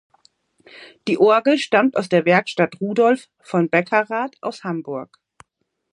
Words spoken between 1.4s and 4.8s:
stammt aus der Werkstatt Rudolf von Beckerath aus